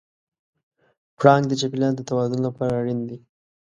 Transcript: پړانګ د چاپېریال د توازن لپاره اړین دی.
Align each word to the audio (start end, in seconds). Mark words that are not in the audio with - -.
پړانګ 1.17 1.43
د 1.47 1.53
چاپېریال 1.59 1.93
د 1.97 2.01
توازن 2.09 2.39
لپاره 2.47 2.73
اړین 2.81 2.99
دی. 3.09 3.17